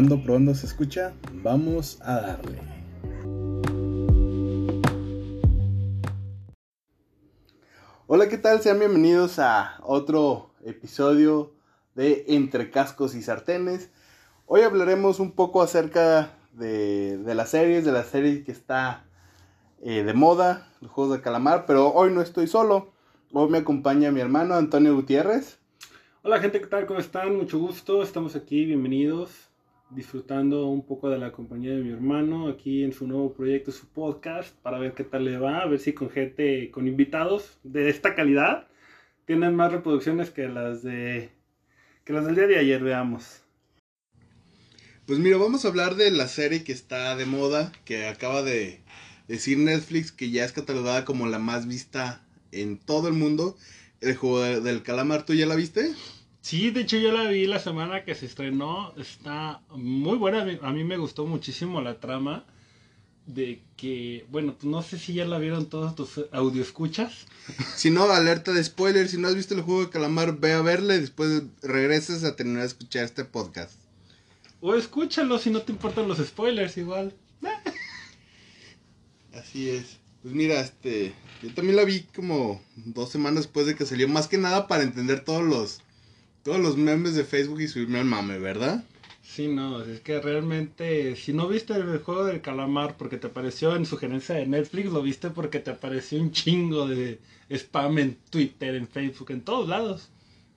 [0.00, 1.12] Probando, probando, se escucha.
[1.30, 2.58] Vamos a darle.
[8.06, 8.62] Hola, ¿qué tal?
[8.62, 11.52] Sean bienvenidos a otro episodio
[11.94, 13.90] de Entre Cascos y Sartenes.
[14.46, 19.04] Hoy hablaremos un poco acerca de, las series, de la serie que está
[19.82, 22.94] eh, de moda, los juegos de calamar, pero hoy no estoy solo.
[23.34, 25.58] Hoy me acompaña mi hermano Antonio Gutiérrez.
[26.22, 26.86] Hola gente, ¿qué tal?
[26.86, 27.36] ¿Cómo están?
[27.36, 29.49] Mucho gusto, estamos aquí, bienvenidos,
[29.90, 33.86] disfrutando un poco de la compañía de mi hermano aquí en su nuevo proyecto, su
[33.88, 37.88] podcast, para ver qué tal le va, a ver si con gente, con invitados de
[37.90, 38.68] esta calidad,
[39.26, 41.30] tienen más reproducciones que las de
[42.04, 43.42] que las del día de ayer, veamos.
[45.06, 48.80] Pues mira, vamos a hablar de la serie que está de moda, que acaba de
[49.28, 53.56] decir Netflix, que ya es catalogada como la más vista en todo el mundo.
[54.00, 55.92] El juego de- del calamar, ¿tú ya la viste?
[56.42, 60.72] Sí, de hecho yo la vi la semana que se estrenó, está muy buena, a
[60.72, 62.44] mí- me gustó muchísimo la trama
[63.26, 67.26] de que, bueno, no sé si ya la vieron todos tus audio escuchas.
[67.76, 69.08] Si no, alerta de spoiler.
[69.08, 70.98] Si no has visto el juego de calamar, ve a verle.
[71.00, 73.72] Después regreses a terminar de escuchar este podcast.
[74.60, 77.14] O escúchalo si no te importan los spoilers igual.
[79.34, 79.98] Así es.
[80.22, 81.12] Pues mira, este.
[81.42, 84.08] Yo también la vi como dos semanas después de que salió.
[84.08, 85.80] Más que nada para entender todos los.
[86.42, 88.84] Todos los memes de Facebook y subirme al mame, ¿verdad?
[89.22, 93.74] Sí, no, es que realmente, si no viste el juego del calamar porque te apareció
[93.76, 97.18] en sugerencia de Netflix, lo viste porque te apareció un chingo de
[97.50, 100.10] spam en Twitter, en Facebook, en todos lados.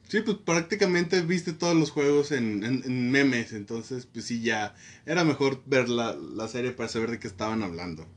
[0.07, 3.51] Sí, pues prácticamente viste todos los juegos en, en- en memes.
[3.53, 4.75] Entonces, pues sí, ya.
[5.05, 8.07] Era mejor ver la, la serie para saber de qué estaban hablando.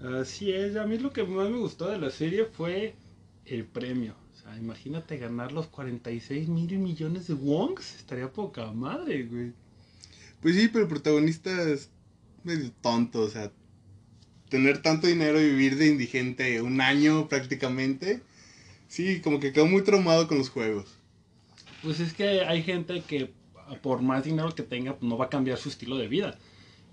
[0.00, 2.94] Así es, a mí lo que más me gustó de la serie fue
[3.44, 4.14] el premio.
[4.48, 9.52] Sea, imagínate ganar los 46 mil millones de wongs, estaría poca madre, güey.
[10.40, 11.90] Pues sí, pero el protagonista es
[12.44, 13.50] medio tonto, o sea,
[14.48, 18.22] tener tanto dinero y vivir de indigente un año prácticamente,
[18.88, 20.86] sí, como que quedó muy traumado con los juegos.
[21.82, 23.32] Pues es que hay gente que
[23.82, 26.38] por más dinero que tenga, pues no va a cambiar su estilo de vida.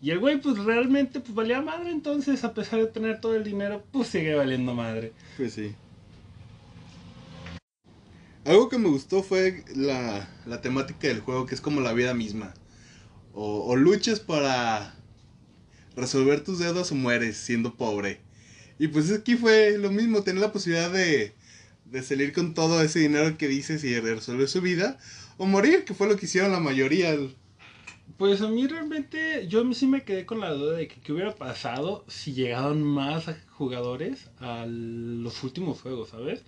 [0.02, 3.44] Y el güey, pues realmente, pues valía madre, entonces a pesar de tener todo el
[3.44, 5.14] dinero, pues sigue valiendo madre.
[5.38, 5.74] Pues sí.
[8.46, 12.14] Algo que me gustó fue la, la temática del juego, que es como la vida
[12.14, 12.54] misma.
[13.34, 14.96] O, o luchas para
[15.96, 18.22] resolver tus deudas o mueres siendo pobre.
[18.78, 21.34] Y pues aquí fue lo mismo, tener la posibilidad de,
[21.86, 25.00] de salir con todo ese dinero que dices y resolver su vida.
[25.38, 27.18] O morir, que fue lo que hicieron la mayoría.
[28.18, 31.36] Pues a mí realmente, yo sí me quedé con la duda de que qué hubiera
[31.36, 36.44] pasado si llegaban más jugadores a los últimos juegos, ¿sabes?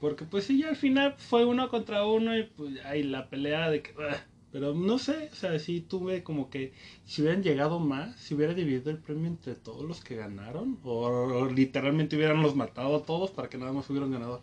[0.00, 3.70] Porque pues sí, ya al final fue uno contra uno y pues hay la pelea
[3.70, 3.92] de que...
[4.00, 6.72] ah, Pero no sé, o sea, sí tuve como que
[7.04, 11.06] si hubieran llegado más, si hubiera dividido el premio entre todos los que ganaron, o,
[11.06, 14.42] o literalmente hubieran los matado a todos para que nada más hubieran ganador.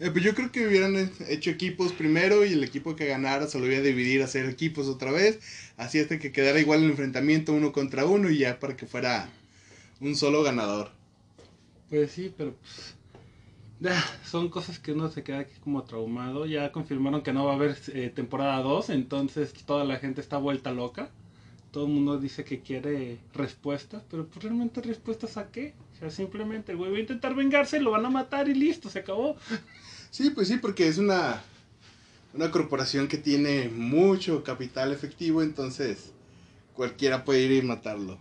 [0.00, 3.58] Eh, pues yo creo que hubieran hecho equipos primero y el equipo que ganara se
[3.60, 5.40] lo iba a dividir a hacer equipos otra vez.
[5.76, 9.30] Así hasta que quedara igual el enfrentamiento uno contra uno y ya para que fuera
[10.00, 10.90] un solo ganador.
[11.88, 12.94] Pues sí, pero pues,
[14.24, 16.46] son cosas que uno se queda aquí como traumado.
[16.46, 20.38] Ya confirmaron que no va a haber eh, temporada 2, entonces toda la gente está
[20.38, 21.10] vuelta loca.
[21.70, 25.74] Todo el mundo dice que quiere respuestas, pero pues realmente respuestas a qué?
[25.94, 28.88] O sea, simplemente el güey va a intentar vengarse, lo van a matar y listo,
[28.88, 29.36] se acabó.
[30.10, 31.42] Sí, pues sí, porque es una,
[32.32, 36.12] una corporación que tiene mucho capital efectivo, entonces
[36.74, 38.20] cualquiera puede ir y matarlo.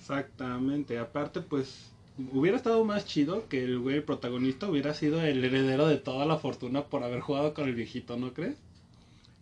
[0.00, 1.90] Exactamente, aparte pues
[2.32, 6.38] hubiera estado más chido que el güey protagonista hubiera sido el heredero de toda la
[6.38, 8.56] fortuna por haber jugado con el viejito, ¿no crees?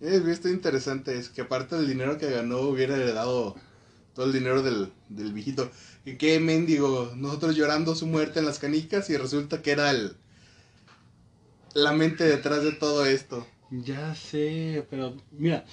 [0.01, 3.57] Es esto interesante, es que aparte del dinero que ganó hubiera heredado
[4.15, 5.71] todo el dinero del, del viejito.
[6.05, 10.17] Y qué mendigo, nosotros llorando su muerte en las canicas y resulta que era el
[11.77, 13.47] la mente detrás de todo esto.
[13.71, 15.65] Ya sé, pero mira,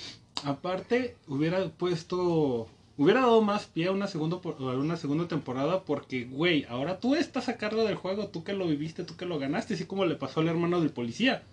[0.44, 2.67] aparte hubiera puesto,
[2.97, 6.99] hubiera dado más pie a una segunda, por- a una segunda temporada porque, güey, ahora
[6.99, 9.85] tú estás a cargo del juego, tú que lo viviste, tú que lo ganaste, así
[9.85, 11.43] como le pasó al hermano del policía.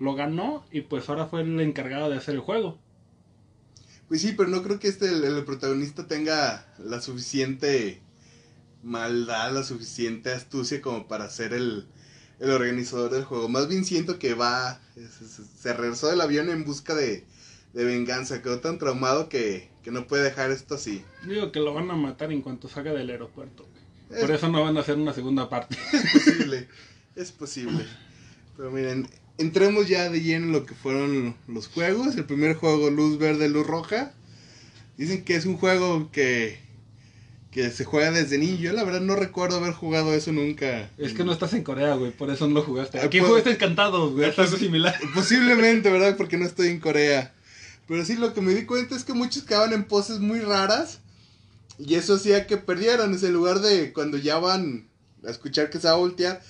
[0.00, 2.78] Lo ganó y pues ahora fue el encargado de hacer el juego.
[4.08, 8.00] Pues sí, pero no creo que este el, el protagonista tenga la suficiente
[8.84, 11.86] maldad, la suficiente astucia como para ser el,
[12.40, 13.48] el organizador del juego.
[13.48, 17.24] Más bien siento que va, se- se regresó del avión en busca de,
[17.74, 18.42] de venganza.
[18.42, 21.02] Quedó tan traumado que, que no puede dejar esto así.
[21.26, 23.66] Digo que lo van a matar en cuanto salga del aeropuerto.
[24.10, 25.78] Es, Por eso no van a hacer una segunda parte.
[25.94, 26.68] es posible,
[27.16, 27.86] es posible.
[28.54, 29.08] Pero miren,
[29.38, 32.16] entremos ya de lleno en lo que fueron los juegos.
[32.16, 34.12] El primer juego, luz verde, luz roja.
[34.98, 36.60] Dicen que es un juego que,
[37.50, 38.56] que se juega desde niño.
[38.56, 40.90] Yo la verdad no recuerdo haber jugado eso nunca.
[40.98, 42.98] Es que no estás en Corea, güey, por eso no lo jugaste.
[42.98, 44.94] Ah, Aquí pues- jugaste encantado, güey, algo similar.
[45.14, 46.14] Posiblemente, ¿verdad?
[46.18, 47.32] Porque no estoy en Corea.
[47.88, 51.00] Pero sí, lo que me di cuenta es que muchos quedaban en poses muy raras.
[51.78, 53.14] Y eso hacía que perdieran.
[53.14, 54.86] Es en lugar de cuando ya van
[55.26, 56.42] a escuchar que se va a voltear.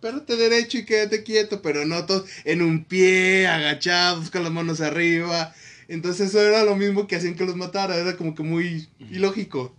[0.00, 1.60] Pérate derecho y quédate quieto.
[1.60, 5.54] Pero no todos en un pie, agachados, con las manos arriba.
[5.88, 7.96] Entonces eso era lo mismo que hacían que los matara.
[7.96, 9.74] Era como que muy ilógico.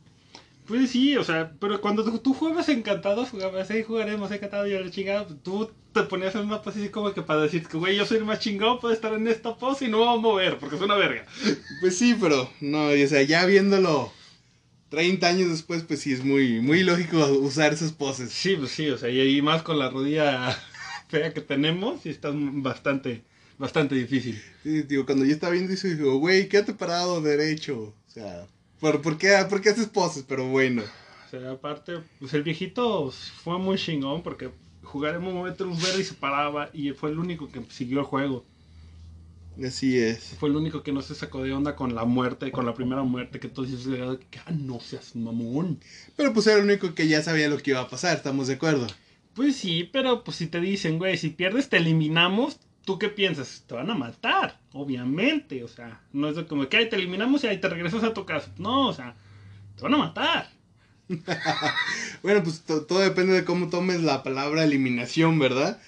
[0.68, 4.76] Pues sí, o sea, pero cuando tú, tú juegas encantado, jugabas, hey, jugaremos encantado y
[4.76, 7.78] a la chingada, tú te ponías en una pose así como que para decir que,
[7.78, 10.18] güey, yo soy el más chingón, puedo estar en esta pose y no me voy
[10.18, 11.26] a mover, porque es una verga.
[11.80, 14.12] Pues sí, pero no, y, o sea, ya viéndolo
[14.90, 18.32] 30 años después, pues sí es muy, muy ilógico usar esas poses.
[18.32, 20.52] Sí, pues sí, o sea, y, y más con la rodilla
[21.08, 23.24] fea que tenemos, y está bastante,
[23.58, 24.42] bastante difícil.
[24.64, 27.94] Sí, digo, cuando yo estaba viendo eso, digo, güey, quédate parado derecho.
[28.08, 28.46] O sea,
[28.80, 30.24] ¿por, por, qué, ¿por qué haces poses?
[30.28, 30.84] Pero bueno.
[31.26, 34.50] O sea, aparte, pues el viejito fue muy chingón porque
[34.84, 38.00] jugar en un momento un verde y se paraba y fue el único que siguió
[38.00, 38.46] el juego.
[39.66, 40.36] Así es.
[40.40, 43.04] Fue el único que no se sacó de onda con la muerte, con la primera
[43.04, 45.80] muerte, que todos dices, que ah, no seas mamón.
[46.16, 48.54] Pero pues era el único que ya sabía lo que iba a pasar, ¿estamos de
[48.54, 48.88] acuerdo?
[49.34, 53.66] Pues sí, pero pues si te dicen, güey, si pierdes te eliminamos, ¿tú qué piensas?
[53.68, 57.48] Te van a matar, obviamente, o sea, no es como que ahí te eliminamos y
[57.48, 58.50] ahí te regresas a tu casa.
[58.58, 59.14] No, o sea,
[59.76, 60.50] te van a matar.
[62.24, 65.82] Bueno, pues to- todo depende de cómo tomes la palabra eliminación, ¿verdad?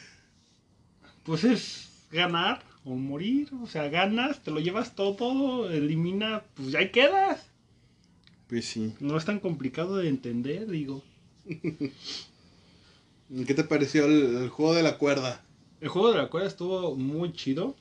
[1.23, 6.79] Pues es ganar o morir, o sea, ganas, te lo llevas todo, elimina, pues ya
[6.79, 7.45] ahí quedas.
[8.47, 8.93] Pues sí.
[8.99, 11.01] No es tan complicado de entender, digo.
[13.47, 15.41] ¿Qué te pareció el, el juego de la cuerda?
[15.81, 17.75] El juego de la cuerda estuvo muy chido.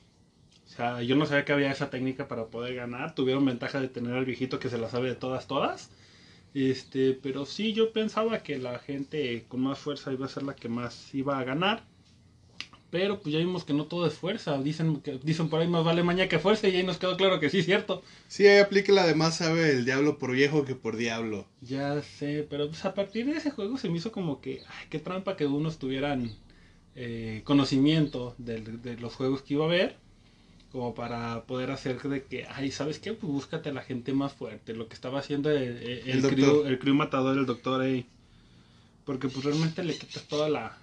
[0.65, 3.15] O sea, yo no sabía que había esa técnica para poder ganar.
[3.15, 5.89] Tuvieron ventaja de tener al viejito que se la sabe de todas, todas.
[6.53, 10.55] Este, pero sí, yo pensaba que la gente con más fuerza iba a ser la
[10.55, 11.83] que más iba a ganar.
[12.89, 14.57] Pero pues ya vimos que no todo es fuerza.
[14.61, 17.39] Dicen, que, dicen por ahí más vale maña que fuerza y ahí nos quedó claro
[17.39, 18.01] que sí cierto.
[18.27, 21.45] Sí, ahí aplica la de más sabe el diablo por viejo que por diablo.
[21.61, 24.87] Ya sé, pero pues a partir de ese juego se me hizo como que, ay,
[24.89, 26.31] qué trampa que unos tuvieran
[27.01, 29.95] eh, conocimiento de, de los juegos que iba a haber,
[30.69, 33.13] como para poder hacer de que, ay, ¿sabes qué?
[33.13, 36.35] Pues búscate a la gente más fuerte, lo que estaba haciendo el, el, El el,
[36.35, 38.03] crew, el crew matador, el doctor A.
[39.05, 40.77] Porque pues realmente le quitas toda la,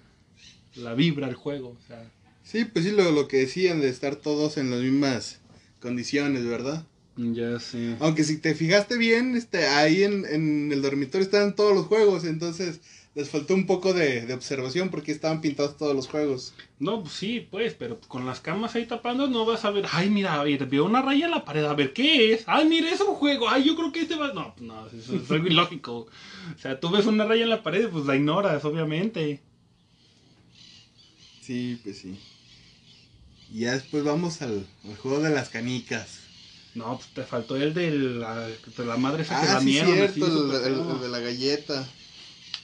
[0.75, 2.03] la vibra al juego, o sea,
[2.43, 5.39] Sí, pues sí, lo, lo que decían de estar todos en las mismas
[5.81, 6.83] condiciones, ¿verdad?
[7.17, 7.95] ya sé.
[7.99, 12.23] Aunque si te fijaste bien, este, ahí en, en el dormitorio estaban todos los juegos,
[12.25, 12.79] entonces
[13.17, 16.53] les faltó un poco de, de observación porque estaban pintados todos los juegos.
[16.77, 20.11] No, pues sí, pues, pero con las camas ahí tapando no vas a ver, ay,
[20.11, 22.43] mira, a ver, veo una raya en la pared, a ver, ¿qué es?
[22.45, 24.33] Ay, mira, es un juego, ay, yo creo que este va...
[24.33, 26.07] No, pues no, eso es algo ilógico.
[26.55, 29.41] O sea, tú ves una raya en la pared, pues la ignoras, obviamente.
[31.41, 32.19] Sí, pues sí.
[33.51, 36.19] Y ya después vamos al, al juego de las canicas.
[36.75, 40.07] No, pues te faltó el de la, de la madre esa que Ah, sí, lamieron,
[40.07, 41.87] así, cierto, el de la galleta.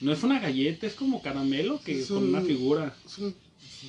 [0.00, 2.94] No es una galleta, es como caramelo que Es con un- una figura.
[3.06, 3.34] Es un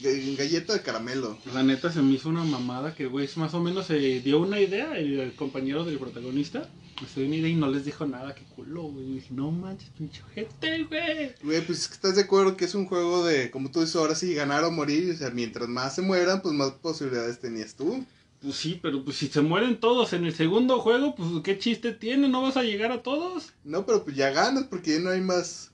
[0.01, 1.38] ga- galleta de caramelo.
[1.53, 4.59] La neta se me hizo una mamada que, güey, más o menos se dio una
[4.59, 6.69] idea el, el compañero del protagonista.
[7.13, 9.15] Se dio una idea y no les dijo nada, qué culo, güey.
[9.15, 11.31] Dije, no manches, pinche gente, güey.
[11.43, 14.33] Güey, pues estás de acuerdo que es un juego de, como tú dices, ahora sí,
[14.33, 15.12] ganar o morir.
[15.13, 18.05] O sea, mientras más se mueran, pues más posibilidades tenías tú.
[18.41, 21.91] Pues sí, pero pues si se mueren todos en el segundo juego, pues qué chiste
[21.93, 23.53] tiene, ¿no vas a llegar a todos?
[23.63, 25.71] No, pero pues ya ganas porque ya no hay más,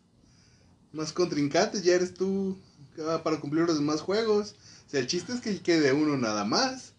[0.94, 2.58] más contrincantes, ya eres tú
[3.08, 4.56] ah, para cumplir los demás juegos.
[4.88, 6.94] O sea, el chiste es que quede uno nada más.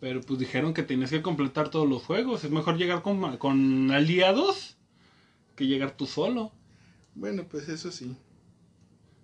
[0.00, 2.44] Pero pues dijeron que tenías que completar todos los juegos.
[2.44, 4.76] Es mejor llegar con, con aliados
[5.54, 6.52] que llegar tú solo.
[7.14, 8.16] Bueno, pues eso sí.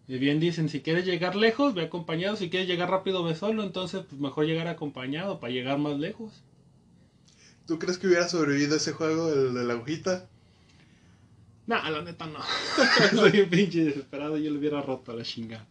[0.09, 2.37] Y bien dicen, si quieres llegar lejos, ve acompañado.
[2.37, 3.62] Si quieres llegar rápido, ve solo.
[3.62, 6.43] Entonces, pues mejor llegar acompañado para llegar más lejos.
[7.67, 10.29] ¿Tú crees que hubiera sobrevivido ese juego, el de la agujita?
[11.66, 12.40] Nah, la neta no.
[13.16, 14.37] Soy un pinche desesperado.
[14.38, 15.66] Yo le hubiera roto a la chingada.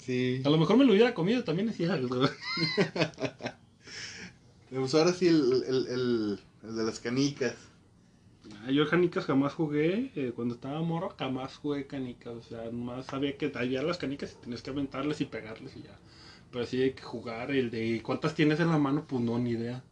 [0.00, 0.42] Sí.
[0.44, 1.68] A lo mejor me lo hubiera comido también.
[1.68, 2.20] Es cierto.
[4.70, 7.56] Pues ahora sí, el, el, el, el de las canicas.
[8.66, 13.06] Ah, Yo canicas jamás jugué, eh, cuando estaba morro jamás jugué canicas, o sea, nomás
[13.06, 15.98] sabía que había las canicas y tenías que aventarles y pegarles y ya.
[16.50, 19.50] Pero sí hay que jugar, el de cuántas tienes en la mano, pues no, ni
[19.50, 19.82] idea.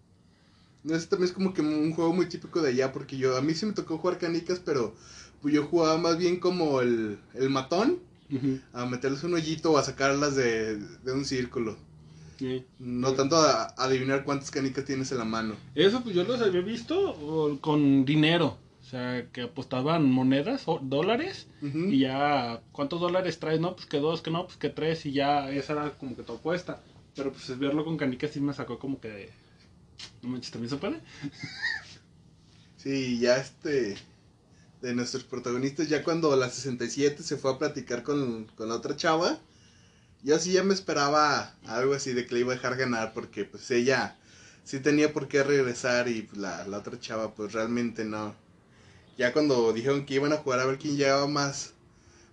[0.85, 3.43] No, ese también es como que un juego muy típico de allá, porque yo, a
[3.43, 4.95] mí sí me tocó jugar canicas, pero
[5.41, 8.01] pues yo jugaba más bien como el, el matón,
[8.73, 11.77] a meterles un hoyito o a sacarlas de, de un círculo.
[12.39, 12.65] Sí.
[12.79, 15.55] No tanto a adivinar cuántas canicas tienes en la mano.
[15.75, 18.57] Eso pues yo los había visto con dinero.
[18.81, 23.61] O sea, que apostaban monedas o dólares y ya, ¿cuántos dólares traes?
[23.61, 26.25] No, pues que dos, que no, pues que tres y ya esa era como que
[26.25, 26.81] tu apuesta.
[27.15, 29.42] Pero pues verlo con canicas sí me sacó como que de...
[30.23, 31.01] No manches, ¿también se puede?
[32.77, 33.97] Sí, ya este.
[34.83, 38.97] De nuestros protagonistas, ya cuando la 67 se fue a platicar con, con la otra
[38.97, 39.39] chava,
[40.23, 43.45] yo sí ya me esperaba algo así de que le iba a dejar ganar, porque
[43.45, 44.19] pues ella
[44.65, 48.35] sí tenía por qué regresar y pues, la, la otra chava pues realmente no.
[49.19, 51.75] Ya cuando dijeron que iban a jugar a ver quién llegaba más,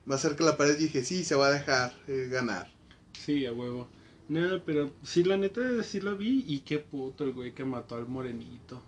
[0.06, 2.72] más cerca de la pared, dije, sí, se va a dejar eh, ganar.
[3.14, 3.88] Sí, a huevo.
[4.30, 7.96] No, pero sí, la neta sí lo vi y qué puto el güey que mató
[7.96, 8.82] al morenito.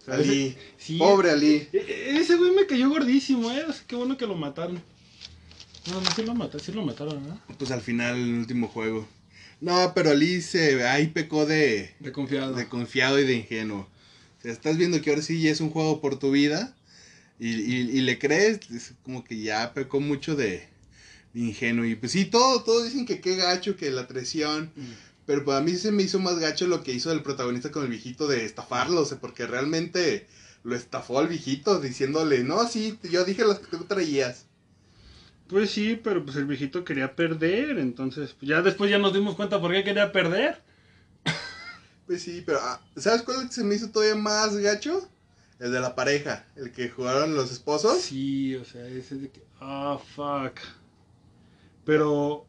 [0.00, 1.66] O sea, Ali, ese- sí, pobre Ali.
[1.72, 3.64] e- e- Ese güey me cayó gordísimo, eh.
[3.66, 4.80] O sea, qué bueno que lo mataron.
[5.90, 7.40] No, no, sí lo mataron, sí lo mataron, ¿no?
[7.58, 9.08] Pues al final, el último juego.
[9.60, 12.52] No, pero Ali se ahí pecó de, De confiado.
[12.54, 13.88] de confiado y de ingenuo.
[14.38, 16.76] O sea, estás viendo que ahora sí ya es un juego por tu vida
[17.38, 20.68] y, y- y le crees, es como que ya pecó mucho de
[21.34, 21.84] ingenuo.
[21.84, 24.72] Y pues sí, todo, todos dicen que qué gacho, que la traición.
[24.76, 24.92] Mm.
[25.26, 27.90] Pero para mí se me hizo más gacho lo que hizo el protagonista con el
[27.90, 30.26] viejito de estafarlo, o sea, porque realmente
[30.64, 34.46] lo estafó al viejito diciéndole, no, sí, yo dije las que tú traías.
[35.48, 39.34] Pues sí, pero pues el viejito quería perder, entonces pues, ya después ya nos dimos
[39.34, 40.62] cuenta por qué quería perder.
[42.06, 45.08] Pues sí, pero ah, ¿sabes cuál se me hizo todavía más gacho?
[45.58, 48.02] El de la pareja, el que jugaron los esposos.
[48.02, 49.42] Sí, o sea, ese de que.
[49.58, 50.60] Ah, fuck.
[51.84, 52.46] Pero.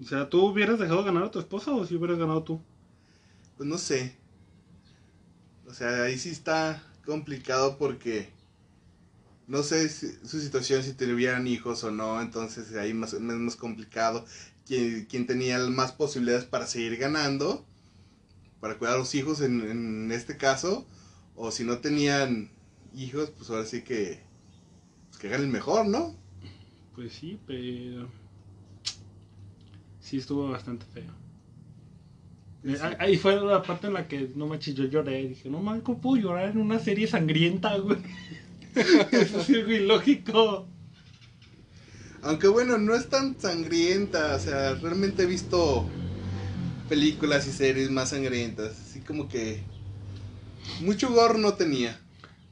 [0.00, 2.60] O sea, ¿tú hubieras dejado ganar a tu esposa o si hubieras ganado tú?
[3.56, 4.16] Pues no sé.
[5.66, 8.28] O sea, ahí sí está complicado porque
[9.46, 13.56] no sé si- su situación si tuvieran hijos o no, entonces ahí más, es más
[13.56, 14.24] complicado.
[14.66, 17.66] Quien, quien tenía más posibilidades para seguir ganando,
[18.60, 20.86] para cuidar a los hijos en, en este caso,
[21.36, 22.50] o si no tenían
[22.94, 24.20] hijos, pues ahora sí que,
[25.10, 26.16] pues que ganen mejor, ¿no?
[26.94, 28.08] Pues sí, pero.
[30.04, 31.10] Sí, estuvo bastante feo.
[32.62, 35.28] Eh, ah- Ahí fue la parte en la que no manches, yo lloré.
[35.28, 37.96] Dije, no mames, ¿cómo puedo llorar en una serie sangrienta, güey?
[38.74, 40.66] Eso es algo ilógico.
[42.22, 45.86] Aunque bueno, no es tan sangrienta, o sea, realmente he visto
[46.88, 49.62] películas y series más sangrientas, así como que
[50.80, 51.98] mucho gore no tenía.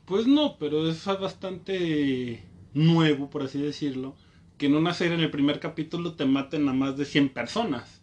[0.06, 2.42] Pues no, pero es bastante
[2.74, 4.14] nuevo, por así decirlo,
[4.62, 8.02] que en una serie en el primer capítulo te maten a más de 100 personas.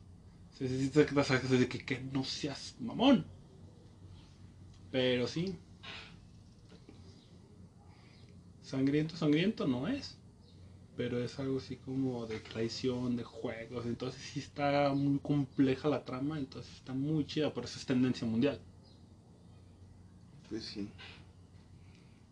[0.54, 3.25] O sea, sí te das a- de que, que no seas mamón.
[4.92, 5.60] Pero sí.
[8.62, 10.18] Sangriento, sangriento no es.
[10.98, 13.86] Pero es algo así como de traición, de juegos.
[13.88, 16.39] Entonces sí está muy compleja la trama.
[16.39, 17.54] Entonces está muy chida.
[17.54, 18.62] Por eso es tendencia mundial.
[20.50, 20.89] Pues sí.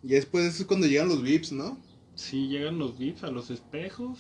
[0.02, 1.78] Y después eso es cuando llegan los VIPs, ¿no?
[2.18, 4.18] Sí, llegan los VIPs a los espejos.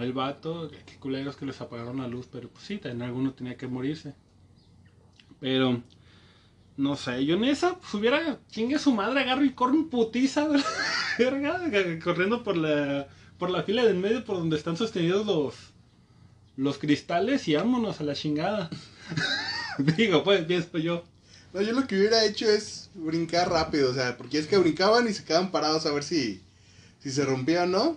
[0.00, 3.56] El vato, qué culeros que les apagaron la luz, pero pues sí, también alguno tenía
[3.56, 4.14] que morirse.
[5.40, 5.82] Pero,
[6.76, 10.48] no sé, yo en esa, pues hubiera, chingue su madre, agarro y corro en putiza,
[11.18, 11.60] verga,
[12.02, 13.08] corriendo por la,
[13.38, 15.54] por la fila de en medio, por donde están sostenidos los,
[16.56, 18.70] los cristales y vámonos a la chingada.
[19.96, 21.02] Digo, pues, pienso yo.
[21.52, 25.08] No, yo lo que hubiera hecho es brincar rápido, o sea, porque es que brincaban
[25.08, 26.43] y se quedaban parados a ver si,
[27.04, 27.96] si se rompía o no.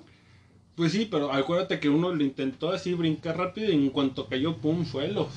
[0.76, 4.58] Pues sí, pero acuérdate que uno lo intentó así brincar rápido y en cuanto cayó,
[4.58, 5.30] pum, suelos.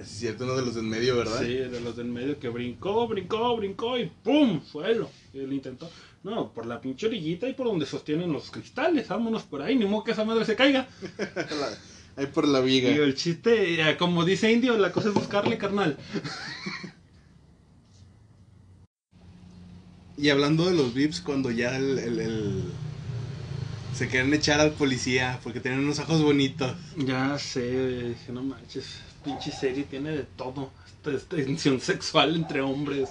[0.00, 1.40] Es cierto, uno de los de en medio, ¿verdad?
[1.40, 4.62] Sí, de los del medio que brincó, brincó, brincó y ¡pum!
[4.64, 5.10] Suelo.
[5.34, 5.90] Y él intentó.
[6.22, 9.08] No, por la pinche orillita y por donde sostienen los cristales.
[9.08, 10.88] Vámonos por ahí, ni modo que esa madre se caiga.
[11.36, 11.76] La-
[12.14, 12.90] Ahí por la viga.
[12.90, 15.96] Y el chiste, eh, como dice Indio, la cosa es buscarle, carnal.
[20.16, 22.64] Y hablando de los VIPs, cuando ya el, el- el-
[23.94, 26.74] se quieren echar al policía porque tienen unos ojos bonitos.
[26.96, 28.86] Ya sé, dije, no manches,
[29.24, 30.70] pinche serie tiene de todo.
[31.04, 33.08] Esta tensión sexual entre hombres.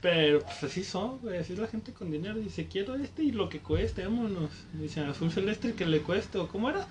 [0.00, 2.38] Pero pues así son, güey, así es la gente con dinero.
[2.38, 4.50] Dice, quiero este y lo que cueste, vámonos.
[4.72, 6.86] Dice, azul celeste que le cueste, o cómo era.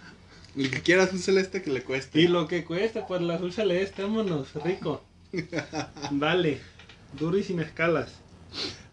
[0.55, 2.21] El que quiera un celeste que le cueste.
[2.21, 5.03] Y lo que cueste, pues la azul celeste, vámonos, rico.
[6.11, 6.59] Dale,
[7.19, 8.11] duro y sin escalas.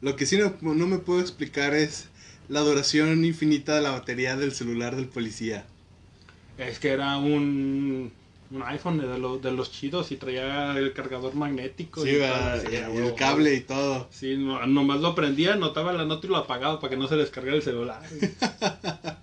[0.01, 2.07] Lo que sí no, no me puedo explicar es
[2.49, 5.67] la duración infinita de la batería del celular del policía.
[6.57, 8.11] Es que era un,
[8.51, 12.03] un iPhone de los, de los chidos y traía el cargador magnético.
[12.05, 12.63] Sí, y ¿verdad?
[12.63, 13.17] todo, Y el huevo.
[13.17, 14.09] cable y todo.
[14.11, 17.17] Sí, no- nomás lo prendía, notaba la nota y lo apagaba para que no se
[17.17, 18.03] descargara el celular.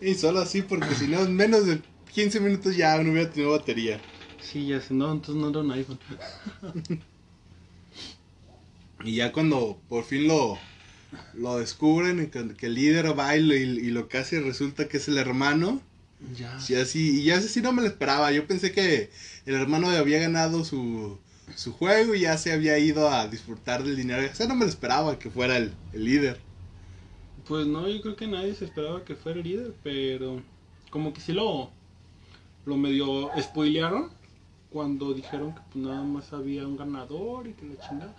[0.00, 1.80] Y solo así porque si no, en menos de
[2.12, 3.98] 15 minutos ya no hubiera tenido batería.
[4.40, 5.98] Sí, ya sé, no, entonces no era un iPhone.
[9.04, 10.58] Y ya cuando por fin lo,
[11.34, 14.88] lo descubren, y que, que el líder va y, lo- y lo que hace resulta
[14.88, 15.82] que es el hermano.
[16.38, 16.58] Ya.
[16.58, 18.32] Sí, así, y ya así no me lo esperaba.
[18.32, 19.10] Yo pensé que
[19.46, 21.18] el hermano había ganado su,
[21.56, 24.22] su juego y ya se había ido a disfrutar del dinero.
[24.30, 26.40] O sea, no me lo esperaba que fuera el, el líder.
[27.46, 30.42] Pues no, yo creo que nadie se esperaba que fuera el líder, pero
[30.90, 31.70] como que sí lo,
[32.66, 34.10] lo medio spoilearon
[34.70, 38.16] cuando dijeron que pues nada más había un ganador y que la chingada.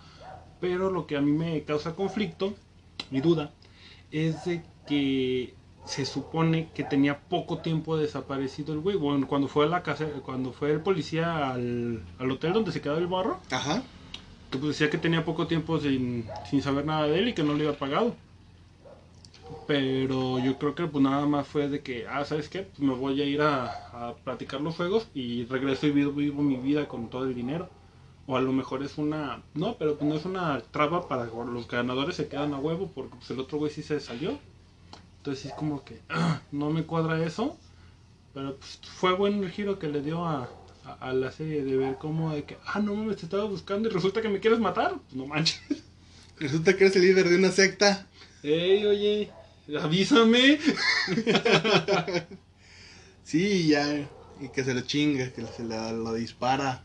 [0.60, 2.54] Pero lo que a mí me causa conflicto
[3.10, 3.50] y duda
[4.10, 8.96] es de que se supone que tenía poco tiempo desaparecido el güey.
[8.96, 12.80] Bueno, cuando fue a la casa, cuando fue el policía al, al hotel donde se
[12.80, 13.82] quedaba el barro, Ajá.
[14.50, 17.42] que pues decía que tenía poco tiempo sin, sin saber nada de él y que
[17.42, 18.14] no le había pagado.
[19.66, 22.62] Pero yo creo que pues nada más fue de que, ah, ¿sabes qué?
[22.62, 26.42] Pues me voy a ir a, a platicar los juegos y regreso y vivo, vivo
[26.42, 27.68] mi vida con todo el dinero.
[28.28, 29.42] O a lo mejor es una...
[29.54, 33.16] No, pero no es una traba para que los ganadores se quedan a huevo porque
[33.16, 34.38] pues el otro güey sí se salió.
[35.16, 37.56] Entonces es como que ah, no me cuadra eso.
[38.34, 40.48] Pero pues fue bueno el giro que le dio a,
[40.84, 43.88] a, a la serie de ver cómo de que, ah, no mames, te estaba buscando
[43.88, 44.92] y resulta que me quieres matar.
[45.06, 45.60] Pues no manches.
[46.38, 48.06] Resulta que eres el líder de una secta.
[48.44, 49.30] Ey, oye,
[49.80, 50.58] avísame.
[53.24, 54.08] Sí, ya.
[54.40, 56.82] Y que se lo chinga, que se le- lo dispara.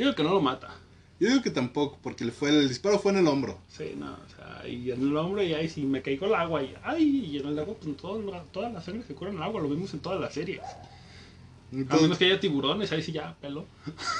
[0.00, 0.74] Yo digo que no lo mata.
[1.18, 3.58] Yo digo que tampoco, porque le fue el disparo fue en el hombro.
[3.68, 6.62] Sí, no, o sea, y en el hombro y ahí si me caigo el agua
[6.62, 9.36] y ay, y en el agua pues todo, el- toda la sangre se cura en
[9.36, 10.62] el agua, lo vimos en todas las series.
[10.62, 13.66] A menos Entonces, que haya tiburones, ahí sí ya, pelo.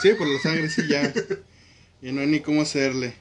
[0.02, 1.10] sí, por la sangre sí ya.
[2.02, 3.14] Y no hay ni cómo hacerle.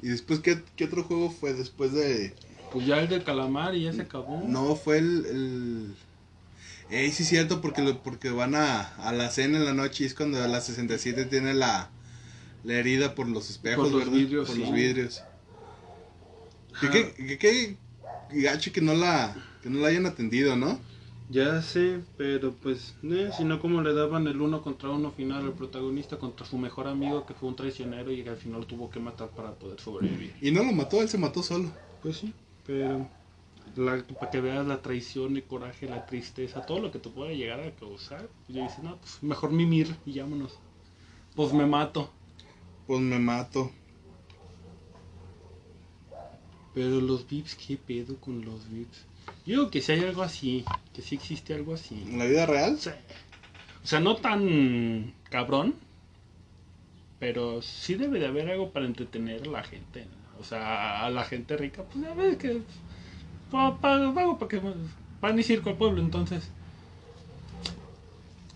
[0.00, 2.32] Y después, ¿qué, qué otro juego fue después de...?
[2.72, 4.42] Pues ya el del calamar y ya se acabó.
[4.48, 5.26] No, fue el...
[5.26, 5.94] el...
[6.88, 10.04] Ey, sí es cierto, porque, lo- porque van a, a la cena en la noche
[10.04, 11.92] y es cuando la 67 tiene la,
[12.62, 14.10] la herida por los espejos, Por los ¿verdad?
[14.10, 14.62] vidrios, por sí.
[14.62, 15.26] los vidrios.
[16.80, 16.90] Que,
[17.38, 17.78] que- que
[18.44, 19.14] gacho que no la
[19.60, 20.80] que no la hayan atendido, ¿no?
[21.28, 25.44] Ya sé, pero pues, eh, si no como le daban el uno contra uno final
[25.44, 28.88] al protagonista contra su mejor amigo que fue un traicionero y que al final tuvo
[28.90, 30.32] que matar para poder sobrevivir.
[30.40, 31.72] Y no lo mató, él se mató solo.
[32.00, 33.08] Pues sí, pero
[33.76, 37.36] la- para que veas la traición, el coraje, la tristeza, todo lo que te puede
[37.36, 40.58] llegar a causar, ya dices, no, pues mejor mimir y vámonos.
[41.34, 42.10] Pues me mato.
[42.86, 43.70] Pues me mato.
[46.74, 49.04] Pero los VIPs, ¿qué pedo con los VIPs?
[49.46, 52.02] Yo digo que si hay algo así, que sí existe algo así.
[52.06, 52.78] ¿En la vida real?
[52.78, 52.90] Sí.
[53.82, 55.74] O sea, no tan cabrón,
[57.18, 60.04] pero sí debe de haber algo para entretener a la gente.
[60.06, 60.40] ¿no?
[60.40, 62.60] O sea, a la gente rica, pues ya ves que
[63.50, 64.60] pa- pa- algo para que
[65.20, 66.44] van y circo al pueblo, entonces.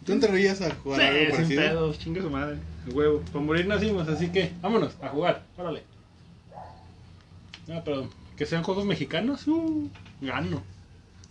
[0.04, 1.62] ¿Tú reías a jugar algo Sí, sin parecido?
[1.62, 2.56] pedos, chingue su madre.
[2.86, 5.82] A huevo, para morir nacimos, así que vámonos a jugar, órale.
[7.66, 9.90] No, pero que sean juegos mexicanos, uh,
[10.22, 10.62] gano.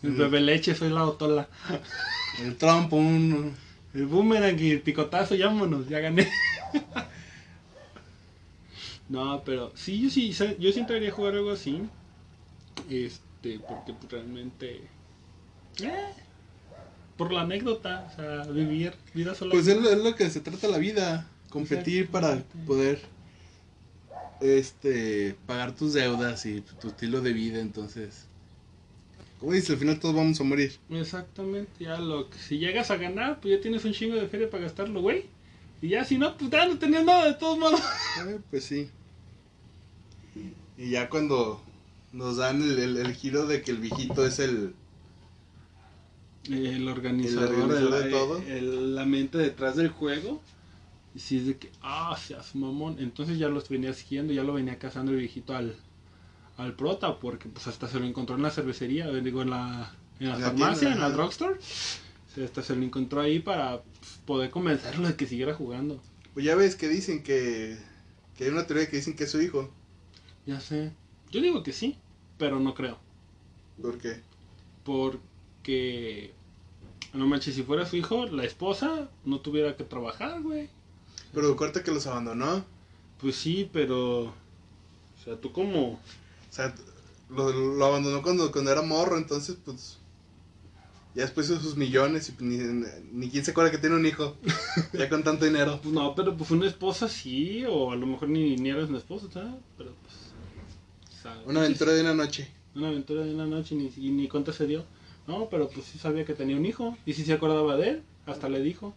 [0.03, 0.17] El Mm.
[0.17, 1.47] bebé leche, soy la otola.
[2.43, 3.55] El trompo, un...
[3.95, 6.29] El boomerang y el picotazo, ya vámonos, ya gané.
[9.09, 11.81] no, pero sí, yo sí, yo sí entraría a jugar algo así.
[12.91, 14.81] Este, porque pues, realmente.
[15.81, 16.13] eh,
[17.17, 19.51] por la anécdota, o sea, vivir vida sola.
[19.51, 21.27] Pues es lo, es lo que se trata la vida.
[21.49, 23.01] Competir para poder
[24.41, 28.25] este pagar tus deudas y tu estilo de vida, entonces.
[29.39, 30.77] Como dices, al final todos vamos a morir.
[30.89, 34.49] Exactamente, ya lo que si llegas a ganar, pues ya tienes un chingo de feria
[34.49, 35.25] para gastarlo, güey.
[35.81, 37.79] Y ya si no, pues ya no tenías nada de todos modos.
[38.27, 38.89] Eh, pues sí.
[40.77, 41.61] Y ya cuando
[42.13, 44.73] nos dan el, el- el giro de que el viejito es el...
[46.49, 48.37] El organizador, El organizador el- de todo.
[48.41, 50.41] el- la mente detrás del juego.
[51.13, 52.97] Y si es de que, ah, seas mamón.
[52.99, 55.75] Entonces ya los venía siguiendo, ya lo venía cazando el viejito al,
[56.57, 60.29] al prota, porque pues hasta se lo encontró en la cervecería, digo, en la, en
[60.29, 61.59] la farmacia, tienda, en la drugstore.
[62.43, 65.99] Hasta se lo encontró ahí para pues, poder convencerlo de que siguiera jugando.
[66.33, 67.77] Pues ya ves que dicen que...
[68.37, 69.71] Que hay una teoría que dicen que es su hijo.
[70.45, 70.91] Ya sé.
[71.31, 71.97] Yo digo que sí,
[72.37, 72.97] pero no creo.
[73.81, 74.21] ¿Por qué?
[74.83, 76.31] Porque,
[77.13, 80.69] no manches, si fuera su hijo, la esposa no tuviera que trabajar, güey.
[81.33, 82.63] Pero corta que los abandonó.
[83.19, 84.23] Pues sí, pero.
[84.25, 84.33] O
[85.23, 85.93] sea, tú como.
[85.93, 85.99] O
[86.49, 86.73] sea,
[87.29, 89.99] lo, lo abandonó cuando, cuando era morro, entonces pues...
[91.13, 92.57] Ya después hizo sus millones y ni,
[93.11, 94.35] ni quién se acuerda que tiene un hijo.
[94.93, 95.79] ya con tanto dinero.
[95.81, 98.99] Pues no, pero pues una esposa sí, o a lo mejor ni, ni eres una
[98.99, 99.55] esposa, ¿sabes?
[99.79, 100.26] Pero pues.
[101.45, 102.47] Una sí, aventura de una noche.
[102.75, 104.85] Una aventura de una noche y ni, ni cuenta se dio.
[105.27, 106.97] No, pero pues sí sabía que tenía un hijo.
[107.05, 108.03] Y sí se acordaba de él.
[108.25, 108.93] Hasta le dijo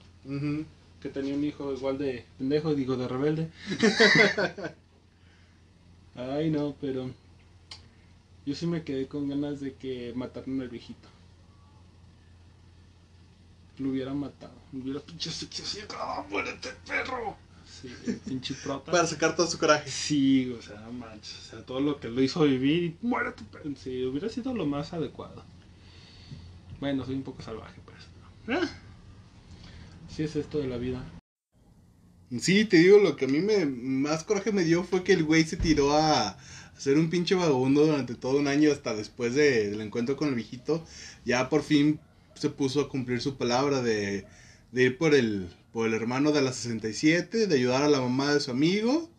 [1.00, 3.50] que tenía un hijo igual de pendejo, digo, de rebelde.
[6.14, 7.10] Ay, no, pero
[8.44, 11.08] yo sí me quedé con ganas de que mataran al viejito.
[13.78, 14.52] Lo hubiera matado.
[14.72, 15.48] Lo hubiera pinche así,
[15.96, 17.36] ¡ah, muérete, perro!
[17.80, 18.92] Sí, el pinche prota.
[18.92, 19.90] Para sacar todo su coraje.
[19.90, 23.42] Sí, o sea, no manches, o sea, todo lo que lo hizo vivir y muérete.
[23.82, 25.42] Sí, hubiera sido lo más adecuado.
[26.80, 27.98] Bueno, soy un poco salvaje, pues.
[28.46, 28.60] pero,
[30.08, 31.04] Así es esto de la vida.
[32.38, 35.24] Sí, te digo, lo que a mí me más coraje me dio fue que el
[35.24, 36.36] güey se tiró a
[36.78, 40.34] ser un pinche vagabundo durante todo un año hasta después de- del encuentro con el
[40.34, 40.84] viejito.
[41.24, 41.98] Ya por fin
[42.34, 44.26] se puso a cumplir su palabra de,
[44.72, 48.32] de ir por el, por el hermano de la 67, de ayudar a la mamá
[48.32, 49.10] de su amigo.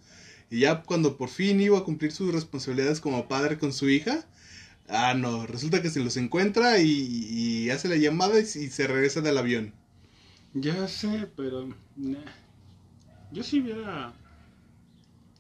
[0.50, 4.26] Y ya cuando por fin iba a cumplir sus responsabilidades como padre con su hija,
[4.90, 9.22] ah no, resulta que se los encuentra y, y hace la llamada y, se regresa
[9.22, 9.74] del avión.
[10.54, 12.20] Ya sé, pero nah.
[13.32, 14.14] yo sí hubiera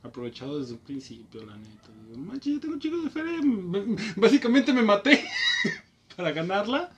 [0.03, 1.89] aprovechado desde un principio, la neta.
[2.07, 3.39] Digo, manches, yo tengo chicos de feria,
[4.15, 5.21] básicamente me maté
[6.15, 6.91] para ganarla.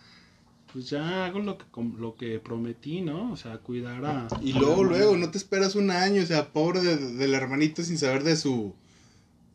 [0.74, 1.66] Pues ya hago lo que
[2.00, 3.32] lo que prometí, ¿no?
[3.32, 6.82] O sea, cuidar a Y luego, luego, no te esperas un año, o sea, pobre
[6.82, 8.74] de- del hermanito sin saber de su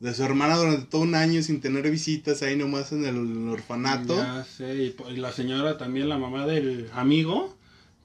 [0.00, 4.14] de su hermana durante todo un año sin tener visitas ahí nomás en el orfanato.
[4.16, 7.56] Ya sé, y, y la señora también, la mamá del amigo,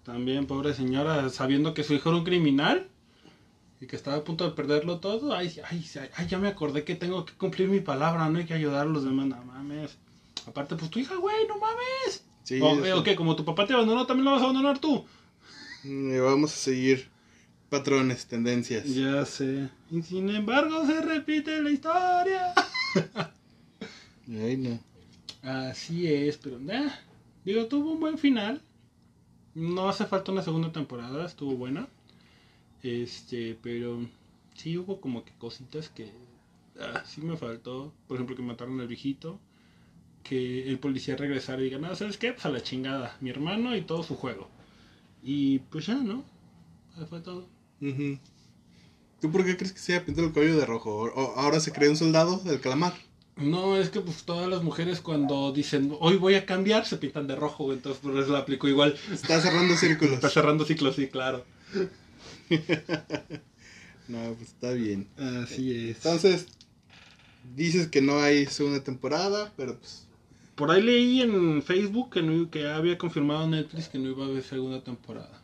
[0.04, 2.88] también, pobre señora, sabiendo que su hijo era un criminal
[3.80, 6.84] y que estaba a punto de perderlo todo, ay, ay, ay, ay, ya me acordé
[6.84, 9.91] que tengo que cumplir mi palabra, no hay que ayudar a los demás, no mames.
[10.47, 12.23] Aparte, pues tu hija, güey, no mames.
[12.43, 12.86] Sí, o, eso.
[12.86, 15.06] eh, ok, como tu papá te abandonó, también lo vas a abandonar tú.
[15.84, 17.10] Mm, vamos a seguir
[17.69, 18.86] patrones, tendencias.
[18.86, 19.69] Ya sé.
[19.89, 22.53] Y sin embargo, se repite la historia.
[24.27, 24.79] Ay, no.
[25.41, 26.89] Así es, pero eh,
[27.43, 28.62] digo, tuvo un buen final.
[29.56, 31.88] No hace falta una segunda temporada, estuvo buena.
[32.82, 34.08] Este, pero
[34.56, 36.12] sí hubo como que cositas que
[36.79, 37.93] ah, sí me faltó.
[38.08, 39.39] Por ejemplo, que mataron al viejito.
[40.23, 42.31] Que el policía regresara y diga, no, ¿sabes qué?
[42.33, 43.17] Pues a la chingada.
[43.19, 44.49] Mi hermano y todo su juego.
[45.21, 46.23] Y pues ya, ¿no?
[47.09, 47.47] Fue todo.
[49.21, 50.91] ¿Tú por qué crees que se haya pintado el cabello de rojo?
[50.95, 52.93] O- ahora se cree un soldado del calamar.
[53.36, 57.25] No, es que pues todas las mujeres cuando dicen, hoy voy a cambiar, se pintan
[57.27, 57.73] de rojo.
[57.73, 58.95] Entonces por eso la aplico igual.
[59.12, 60.15] Está cerrando círculos.
[60.15, 61.43] Está cerrando ciclos, sí, claro.
[64.07, 65.07] No, pues está bien.
[65.17, 65.97] Así es.
[65.97, 66.47] Entonces,
[67.55, 70.07] dices que no hay segunda temporada, pero pues
[70.56, 74.28] Por ahí leí en Facebook que, no, que había confirmado Netflix que no iba a
[74.28, 75.42] haber segunda temporada.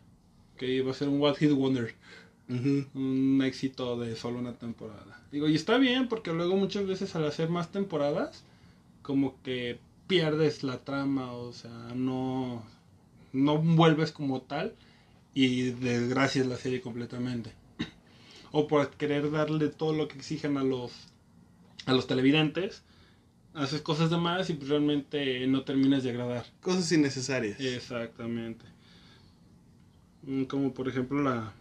[0.58, 1.96] Que iba a ser un What Hit Wonder.
[2.50, 5.22] Un éxito de solo una temporada.
[5.32, 8.44] Digo, y está bien porque luego muchas veces al hacer más temporadas,
[9.04, 12.64] como que pierdes la trama, o sea, no,
[13.32, 14.74] no vuelves como tal
[15.36, 17.52] y desgracias la serie completamente.
[18.52, 20.92] O por querer darle todo lo que exigen a los,
[21.86, 22.82] a los televidentes,
[23.54, 26.46] haces cosas de más y pues realmente no terminas de agradar.
[26.62, 27.60] cosas innecesarias.
[27.60, 28.66] Exactamente.
[30.24, 31.54] Mm, Como por ejemplo la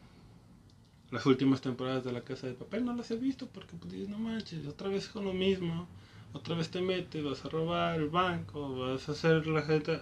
[1.11, 4.09] las últimas temporadas de La Casa de Papel no las he visto porque pues dices,
[4.11, 5.89] no manches, otra vez con lo mismo,
[6.35, 9.99] otra vez te metes, vas a robar el banco, vas a hacer la gente,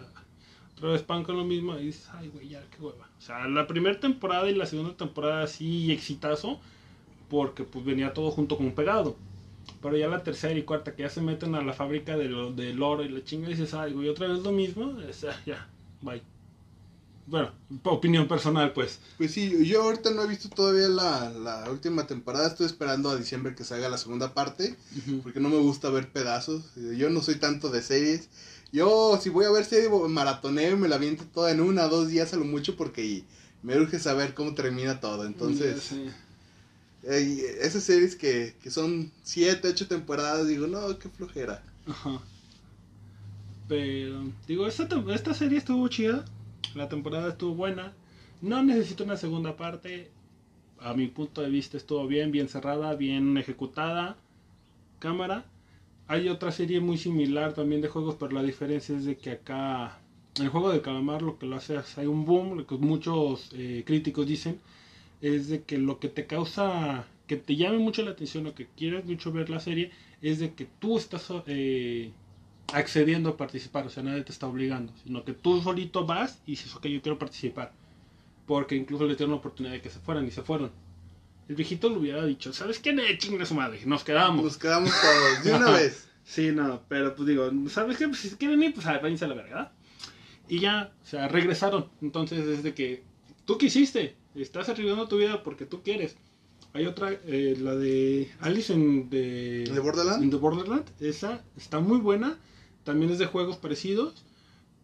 [0.77, 3.09] otra vez pan con lo mismo y dices, ay güey, ya, qué hueva.
[3.19, 6.59] O sea, la primera temporada y la segunda temporada sí exitazo
[7.31, 9.17] porque pues venía todo junto con pegado.
[9.83, 12.83] Pero ya la tercera y cuarta que ya se meten a la fábrica del, del
[12.83, 15.69] oro y la chinga dices, ay güey, otra vez lo mismo, es, ah, ya,
[16.03, 16.23] bye.
[17.29, 17.51] Bueno,
[17.85, 19.01] opinión personal pues.
[19.19, 23.17] Pues sí, yo ahorita no he visto todavía la, la última temporada, estoy esperando a
[23.17, 24.77] diciembre que salga la segunda parte,
[25.25, 26.63] porque no me gusta ver pedazos,
[26.97, 28.29] yo no soy tanto de series,
[28.73, 31.89] yo si voy a ver serie maratoneo y me la viento toda en una o
[31.89, 33.25] dos días a lo mucho porque
[33.63, 35.95] me urge saber cómo termina todo, entonces.
[37.09, 41.63] Esas series que, que son siete, ocho temporadas, digo, no, qué flojera.
[43.69, 46.25] Pero, digo, esta, esta serie estuvo chida.
[46.75, 47.93] La temporada estuvo buena.
[48.43, 50.11] No necesito una segunda parte.
[50.79, 54.17] A mi punto de vista estuvo bien, bien cerrada, bien ejecutada.
[54.99, 55.47] Cámara.
[56.09, 59.99] Hay otra serie muy similar también de juegos, pero la diferencia es de que acá,
[60.37, 62.77] en el juego del calamar, lo que lo hace es, hay un boom, lo que
[62.77, 64.61] muchos eh, críticos dicen,
[65.21, 68.67] es de que lo que te causa, que te llame mucho la atención o que
[68.67, 69.91] quieras mucho ver la serie,
[70.23, 72.13] es de que tú estás eh,
[72.73, 76.53] accediendo a participar, o sea, nadie te está obligando, sino que tú solito vas y
[76.53, 77.73] dices, ok, yo quiero participar.
[78.47, 80.71] Porque incluso le dieron la oportunidad de que se fueran y se fueron.
[81.49, 82.93] El viejito le hubiera dicho, ¿sabes qué?
[82.93, 84.45] Ne, chingue su madre, nos quedamos.
[84.45, 86.09] Nos quedamos todos de una vez.
[86.25, 88.09] Sí, no, pero pues digo, ¿sabes qué?
[88.09, 89.35] Pues si quieren ir, pues a la verga.
[89.35, 89.73] ¿verdad?
[90.49, 91.89] Y ya, o sea, regresaron.
[92.03, 93.05] Entonces, desde que
[93.45, 96.17] tú quisiste, estás arriesgando tu vida porque tú quieres.
[96.73, 100.23] Hay otra, eh, la de Alice en the, ¿De Borderland?
[100.23, 100.85] in the Borderland.
[101.01, 102.39] Esa está muy buena.
[102.85, 104.25] También es de juegos parecidos.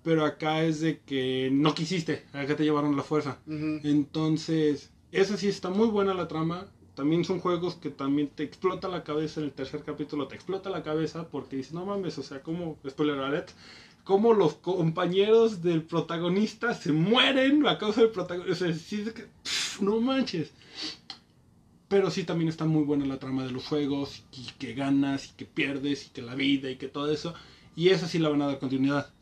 [0.02, 2.24] Pero acá es de que no quisiste.
[2.32, 3.38] Acá te llevaron la fuerza.
[3.46, 6.66] Entonces, esa sí está muy buena la trama.
[6.94, 10.68] También son juegos que también te explota la cabeza en el tercer capítulo, te explota
[10.68, 13.50] la cabeza porque dices, no mames, o sea, como, spoiler alert,
[14.04, 18.52] como los compañeros del protagonista se mueren a causa del protagonista.
[18.52, 20.50] O sea, sí es que, pff, no manches.
[21.88, 25.30] Pero sí también está muy buena la trama de los juegos, y que ganas, y
[25.36, 27.34] que pierdes, y que la vida, y que todo eso.
[27.76, 29.12] Y esa sí la van a dar continuidad.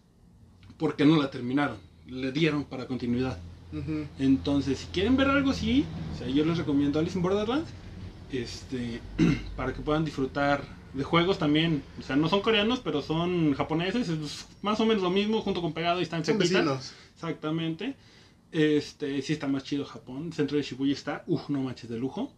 [0.78, 3.38] Porque no la terminaron, le dieron para continuidad.
[3.72, 4.06] Ujú.
[4.18, 7.68] Entonces, si quieren ver algo así, o sea, yo les recomiendo Alice in Borderlands,
[8.32, 9.00] este,
[9.56, 11.82] para que puedan disfrutar de juegos también.
[11.98, 15.60] O sea, no son coreanos, pero son japoneses, es más o menos lo mismo, junto
[15.62, 16.58] con Pegado y están Son cerquita.
[16.60, 16.92] vecinos.
[17.14, 17.94] Exactamente.
[18.52, 20.26] Este, sí está más chido Japón.
[20.28, 22.32] El centro de Shibuya está, uff, no manches de lujo.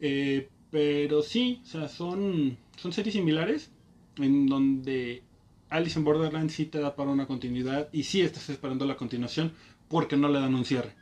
[0.00, 3.70] Eh, pero sí, o sea, son, son series similares
[4.18, 5.22] en donde
[5.70, 9.52] Alice in Borderlands sí te da para una continuidad y sí estás esperando la continuación
[9.88, 10.94] porque no le dan un cierre.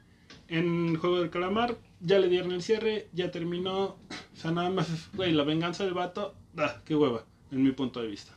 [0.48, 3.84] En Juego del Calamar ya le dieron el cierre, ya terminó.
[3.84, 7.72] O sea, nada más es, güey, la venganza del vato, ah, qué hueva, en mi
[7.72, 8.32] punto de vista.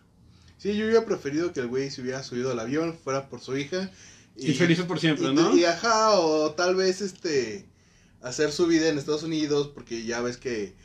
[0.57, 3.55] Sí, yo hubiera preferido que el güey se hubiera subido al avión, fuera por su
[3.57, 3.91] hija.
[4.35, 5.55] Y, felices por siempre, y- ¿no?
[5.55, 7.65] Y ajá, o tal vez este
[8.21, 10.75] hacer su vida en Estados Unidos, porque ya ves que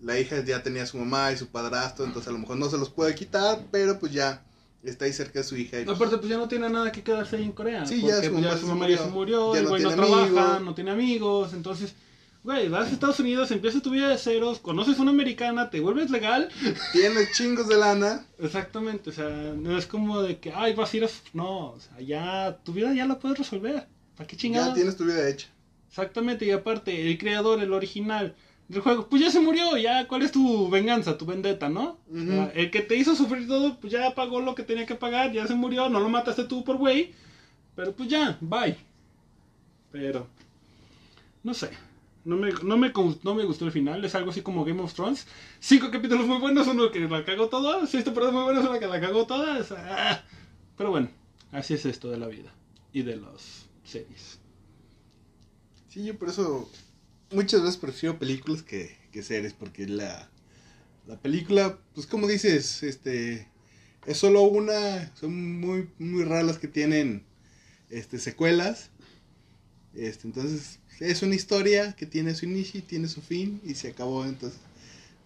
[0.00, 2.68] la hija ya tenía a su mamá y su padrastro, entonces a lo mejor no
[2.70, 4.44] se los puede quitar, pero pues ya
[4.82, 5.80] está ahí cerca de su hija.
[5.80, 7.86] y, pues, Aparte, pues ya no tiene nada que quedarse ahí en Corea.
[7.86, 9.04] Sí, porque, ya su mamá su se mamá ya murió.
[9.04, 10.62] se murió, Ya el no güey no, trabaja, amigos.
[10.62, 11.52] no tiene amigos.
[11.52, 11.94] Entonces,
[12.44, 16.10] güey, vas a Estados Unidos, empiezas tu vida de ceros, conoces una americana, te vuelves
[16.10, 16.48] legal.
[16.92, 18.24] Tiene chingos de lana.
[18.38, 21.08] Exactamente, o sea, no es como de que, ay, vas a ir a.
[21.32, 23.86] No, o sea, ya, tu vida ya la puedes resolver.
[24.16, 24.74] ¿Para qué Ya chingados?
[24.74, 25.48] tienes tu vida hecha.
[25.88, 28.34] Exactamente, y aparte, el creador, el original
[28.68, 31.98] del juego, pues ya se murió, ya, ¿cuál es tu venganza, tu vendetta, no?
[32.10, 32.50] O sea, Ujú.
[32.54, 35.46] el que te hizo sufrir todo, pues ya pagó lo que tenía que pagar, ya
[35.46, 37.12] se murió, no lo mataste tú por güey,
[37.76, 38.76] pero pues ya, bye.
[39.90, 40.26] Pero,
[41.42, 41.68] no sé,
[42.24, 44.94] no me, no, me, no me gustó el final, es algo así como Game of
[44.94, 45.26] Thrones.
[45.60, 48.86] Cinco capítulos muy buenos, uno que la cagó toda, seis temporadas muy buenas, una que
[48.86, 49.64] la cagó toda.
[49.76, 50.24] ah.
[50.76, 51.10] Pero bueno,
[51.50, 52.52] así es esto de la vida
[52.92, 54.38] y de las series.
[55.88, 56.70] Sí, yo por eso
[57.32, 60.30] muchas veces prefiero películas que, que series, porque la,
[61.06, 63.48] la película, pues como dices, este
[64.06, 67.24] es solo una, son muy, muy raras que tienen
[67.90, 68.90] este, secuelas.
[69.94, 73.88] Este, entonces, es una historia que tiene su inicio y tiene su fin y se
[73.88, 74.24] acabó.
[74.24, 74.58] Entonces,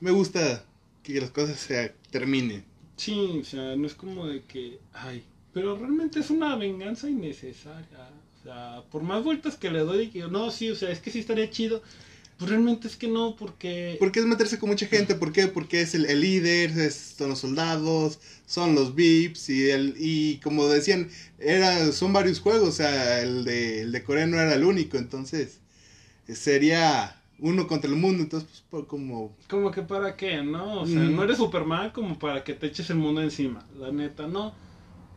[0.01, 0.65] me gusta
[1.03, 2.65] que las cosas se terminen.
[2.97, 8.11] Sí, o sea, no es como de que, ay, pero realmente es una venganza innecesaria.
[8.41, 11.11] O sea, por más vueltas que le doy, que no, sí, o sea, es que
[11.11, 11.83] sí estaría chido.
[12.39, 13.97] Pues realmente es que no, porque...
[13.99, 15.47] Porque es meterse con mucha gente, ¿por qué?
[15.47, 20.39] Porque es el, el líder, es- son los soldados, son los VIPs y el y
[20.41, 24.55] como decían, era son varios juegos, o sea, el de el de Corea no era
[24.55, 25.61] el único, entonces
[26.29, 30.83] eh, sería uno contra el mundo, entonces pues por como Como que para qué, ¿no?
[30.83, 31.17] O sea, Mm.
[31.17, 33.67] no eres Superman como para que te eches el mundo encima.
[33.79, 34.55] La neta, no.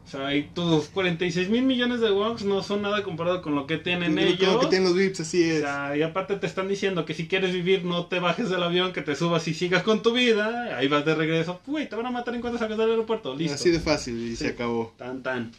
[0.09, 3.67] O sea, y tus 46 mil millones de wonks no son nada comparado con lo
[3.67, 4.59] que tienen ellos.
[4.59, 5.59] que tienen los VIPs, así O es.
[5.61, 8.91] sea, y aparte te están diciendo que si quieres vivir no te bajes del avión,
[8.91, 10.75] que te subas y sigas con tu vida.
[10.75, 11.61] Ahí vas de regreso.
[11.67, 13.35] Uy, te van a matar en cuanto salgas del aeropuerto.
[13.35, 13.53] Listo.
[13.53, 14.37] Así de fácil y Sí.
[14.45, 14.95] se acabó.
[14.97, 15.51] Tan, tan.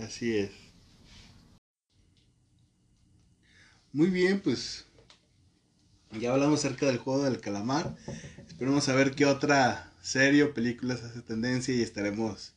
[0.00, 0.50] Así es.
[3.92, 4.84] Muy bien, pues
[6.12, 7.96] ya hablamos acerca del juego del calamar.
[8.46, 12.52] Esperemos a ver qué otra serie o películas hace tendencia y estaremos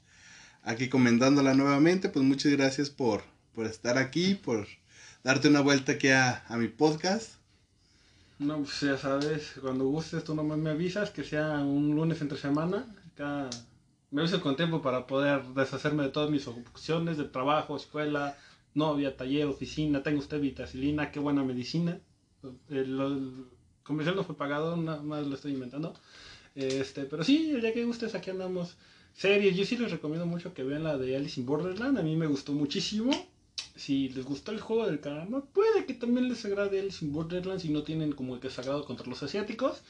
[0.63, 2.09] aquí comentándola nuevamente.
[2.09, 3.21] Pues muchas gracias por,
[3.53, 4.67] por estar aquí, por
[5.23, 7.35] darte una vuelta aquí a, a mi podcast.
[8.39, 12.37] No, pues ya sabes, cuando gustes tú nomás me avisas que sea un lunes entre
[12.37, 12.85] semana.
[13.13, 13.49] Acá
[14.11, 18.37] me avisas con tiempo para poder deshacerme de todas mis opciones de trabajo, escuela,
[18.73, 20.03] novia, taller, oficina.
[20.03, 21.99] Tengo usted vitacilina, qué buena medicina.
[22.69, 23.45] El, el
[23.83, 25.93] comercial no fue pagado, nada más lo estoy inventando.
[26.55, 28.75] Este, pero sí, el día que gustes, aquí andamos.
[29.13, 31.97] Series, yo sí les recomiendo mucho que vean la de Alice in Borderland.
[31.97, 33.11] A mí me gustó muchísimo.
[33.75, 37.59] Si les gustó el juego del calamar, puede que también les agrade Alice in Borderland
[37.59, 39.81] si no tienen como el que sagrado contra los asiáticos.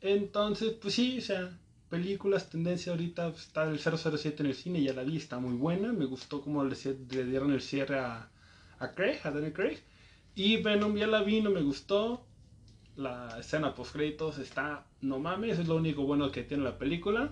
[0.00, 1.56] Entonces, pues sí, o sea,
[1.88, 5.54] películas, tendencia ahorita pues, está el 007 en el cine, ya la vi, está muy
[5.54, 5.92] buena.
[5.92, 6.74] Me gustó como le
[7.26, 8.30] dieron el cierre a,
[8.78, 9.78] a Craig, a Daniel Craig.
[10.34, 12.24] Y Venom ya la vi, no me gustó.
[12.96, 17.30] La escena post créditos está, no mames, es lo único bueno que tiene la película.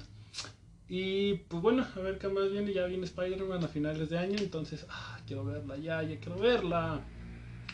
[0.93, 2.73] Y pues bueno, a ver qué más viene.
[2.73, 4.37] Ya viene Spider-Man a finales de año.
[4.41, 7.01] Entonces, ah, quiero verla ya, ya quiero verla.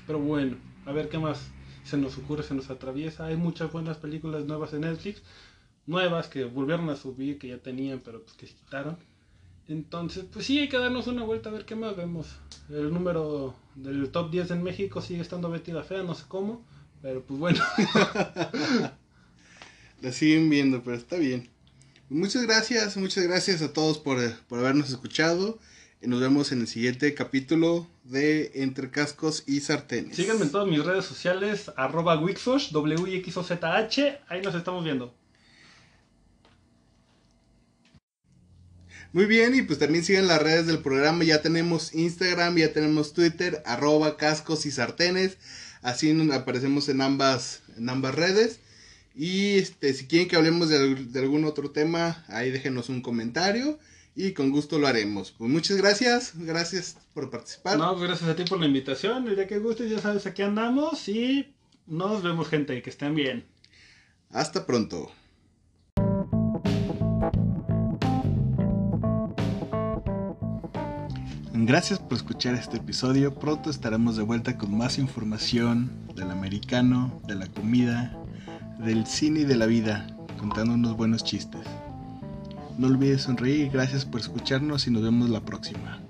[0.07, 1.51] Pero bueno, a ver qué más
[1.83, 3.25] se nos ocurre, se nos atraviesa.
[3.25, 5.23] Hay muchas buenas películas nuevas en Netflix.
[5.87, 8.99] Nuevas que volvieron a subir, que ya tenían, pero pues que se quitaron.
[9.67, 12.37] Entonces, pues sí, hay que darnos una vuelta a ver qué más vemos.
[12.69, 16.63] El número del top 10 en México sigue estando Betty la Fea, no sé cómo.
[17.01, 17.65] Pero pues bueno.
[20.03, 21.56] la siguen viendo, pero está bien.
[22.09, 25.59] Muchas gracias, muchas gracias a todos por, por habernos escuchado.
[26.01, 30.15] Y nos vemos en el siguiente capítulo de Entre Cascos y Sartenes.
[30.15, 34.41] Síganme en todas mis redes sociales, arroba Wixosh, w i x o z h ahí
[34.41, 35.13] nos estamos viendo.
[39.13, 43.15] Muy bien, y pues también sigan las redes del programa, ya tenemos Instagram, ya tenemos
[43.15, 45.39] Twitter, arroba cascos y sartenes,
[45.81, 48.61] así aparecemos en ambas, en ambas redes.
[49.17, 53.79] Y este, si quieren que hablemos de, algún otro tema, ahí déjenos un comentario
[54.15, 55.31] y con gusto lo haremos.
[55.33, 57.79] Pues muchas gracias, gracias por participar.
[57.79, 61.09] No, gracias a ti por la invitación, el día que gustes ya sabes aquí andamos
[61.09, 61.55] y
[61.87, 63.47] nos vemos gente, que estén bien.
[64.31, 65.11] Hasta pronto.
[71.55, 73.35] Gracias por escuchar este episodio.
[73.35, 78.15] Pronto estaremos de vuelta con más información del americano, de la comida,
[78.79, 80.07] del cine y de la vida,
[80.39, 81.63] contando unos buenos chistes.
[82.79, 86.01] No olvides sonreír, gracias por escucharnos y nos vemos la próxima.